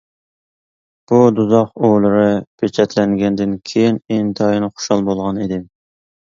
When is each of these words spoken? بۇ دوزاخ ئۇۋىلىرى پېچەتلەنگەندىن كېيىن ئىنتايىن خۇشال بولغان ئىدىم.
بۇ 1.11 1.19
دوزاخ 1.39 1.69
ئۇۋىلىرى 1.83 2.25
پېچەتلەنگەندىن 2.63 3.55
كېيىن 3.71 4.03
ئىنتايىن 4.19 4.69
خۇشال 4.75 5.09
بولغان 5.13 5.43
ئىدىم. 5.47 5.67